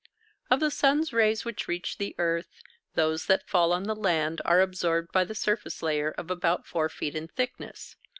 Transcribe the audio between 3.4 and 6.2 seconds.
fall on the land are absorbed by the surface layer